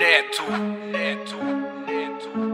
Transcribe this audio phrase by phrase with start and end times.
[0.00, 0.44] Neto,
[0.90, 1.36] neto,
[1.86, 2.49] neto,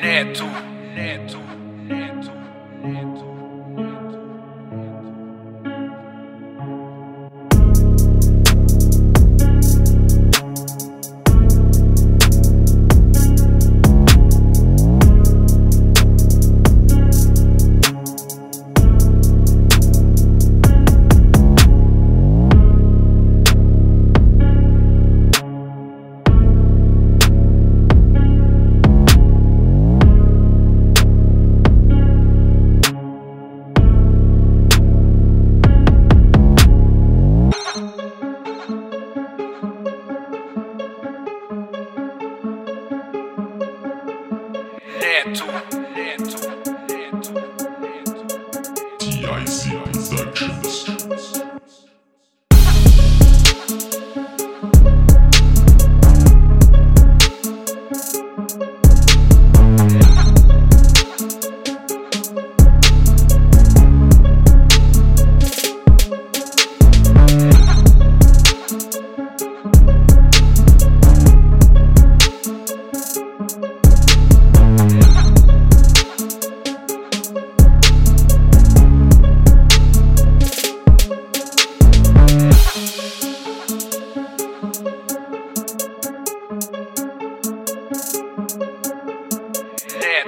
[0.00, 0.44] Neto,
[0.94, 1.38] neto,
[1.88, 2.32] neto,
[2.82, 3.31] neto,
[45.02, 45.46] Neto.
[45.96, 46.51] Neto.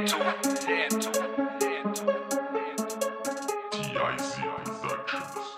[0.05, 0.19] Lento,
[0.69, 1.11] Lento,
[1.61, 2.05] Lento,
[2.53, 2.99] Lento.
[3.71, 4.45] TIC
[4.83, 5.54] Productions.